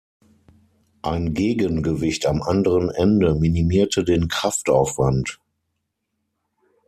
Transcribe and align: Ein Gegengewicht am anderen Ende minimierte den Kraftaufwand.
Ein 1.03 1.35
Gegengewicht 1.35 2.25
am 2.25 2.41
anderen 2.41 2.89
Ende 2.89 3.35
minimierte 3.35 4.03
den 4.03 4.29
Kraftaufwand. 4.29 5.39